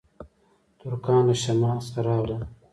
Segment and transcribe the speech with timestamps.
[0.79, 2.43] ترکان له شمال څخه راغلل